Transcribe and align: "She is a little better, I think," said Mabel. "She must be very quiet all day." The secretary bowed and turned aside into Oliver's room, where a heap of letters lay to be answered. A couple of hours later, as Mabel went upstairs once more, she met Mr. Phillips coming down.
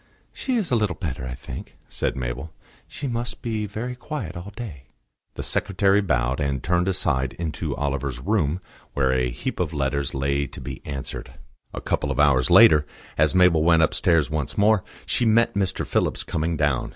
"She 0.33 0.55
is 0.55 0.71
a 0.71 0.75
little 0.75 0.95
better, 0.95 1.27
I 1.27 1.35
think," 1.35 1.77
said 1.87 2.15
Mabel. 2.15 2.51
"She 2.87 3.05
must 3.07 3.43
be 3.43 3.67
very 3.67 3.95
quiet 3.95 4.35
all 4.35 4.51
day." 4.55 4.85
The 5.35 5.43
secretary 5.43 6.01
bowed 6.01 6.39
and 6.39 6.63
turned 6.63 6.87
aside 6.87 7.33
into 7.33 7.75
Oliver's 7.75 8.19
room, 8.19 8.61
where 8.93 9.11
a 9.13 9.29
heap 9.29 9.59
of 9.59 9.73
letters 9.75 10.15
lay 10.15 10.47
to 10.47 10.59
be 10.59 10.83
answered. 10.87 11.33
A 11.71 11.81
couple 11.81 12.09
of 12.09 12.19
hours 12.19 12.49
later, 12.49 12.83
as 13.15 13.35
Mabel 13.35 13.63
went 13.63 13.83
upstairs 13.83 14.27
once 14.31 14.57
more, 14.57 14.83
she 15.05 15.23
met 15.23 15.53
Mr. 15.53 15.85
Phillips 15.85 16.23
coming 16.23 16.57
down. 16.57 16.89